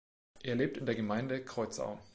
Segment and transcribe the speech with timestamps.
[0.41, 1.99] Er lebt in der Gemeinde Kreuzau.